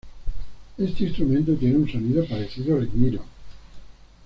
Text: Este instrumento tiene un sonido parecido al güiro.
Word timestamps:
Este 0.79 1.03
instrumento 1.05 1.53
tiene 1.57 1.77
un 1.77 1.87
sonido 1.87 2.25
parecido 2.25 2.75
al 2.75 2.87
güiro. 2.87 3.23